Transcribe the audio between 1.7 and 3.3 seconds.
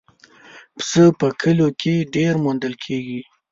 کې ډېر موندل کېږي.